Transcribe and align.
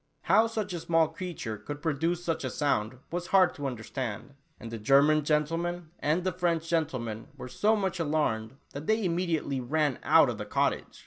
How 0.23 0.47
such 0.47 0.73
a 0.73 0.79
small 0.79 1.09
creature 1.09 1.57
could 1.57 1.79
produce 1.79 2.23
such 2.23 2.43
a 2.43 2.49
sound, 2.49 2.97
was 3.11 3.27
hard 3.27 3.53
to 3.53 3.67
understand, 3.67 4.33
and 4.59 4.71
the 4.71 4.79
German 4.79 5.23
gentleman 5.23 5.91
and 5.99 6.23
the 6.23 6.31
French 6.31 6.67
gentleman, 6.67 7.27
were 7.37 7.47
so 7.47 7.75
much 7.75 7.99
alarmed, 7.99 8.57
that 8.71 8.87
they 8.87 9.05
immediately 9.05 9.59
ran 9.61 9.99
out 10.01 10.27
of 10.27 10.39
the 10.39 10.45
cottage 10.45 10.99